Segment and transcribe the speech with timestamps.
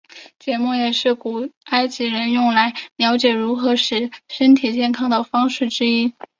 [0.39, 6.11] 解梦也是古埃及人用来瞭解如何使身体健康的方法之一。